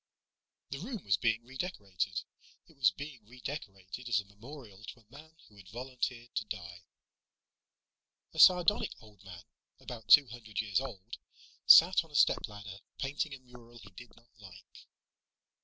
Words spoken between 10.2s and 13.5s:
hundred years old, sat on a stepladder, painting a